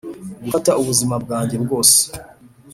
[0.43, 1.99] gufata ubuzima bwanjye bwose.